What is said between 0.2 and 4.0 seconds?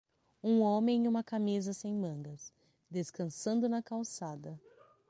Um homem em uma camisa sem mangas, descansando na